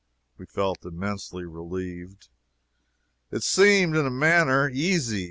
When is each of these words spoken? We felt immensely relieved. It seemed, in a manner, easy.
We 0.35 0.47
felt 0.47 0.83
immensely 0.83 1.43
relieved. 1.45 2.29
It 3.29 3.43
seemed, 3.43 3.95
in 3.95 4.07
a 4.07 4.09
manner, 4.09 4.67
easy. 4.67 5.19